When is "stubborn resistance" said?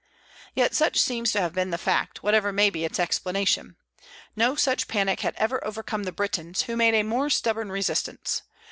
7.29-8.41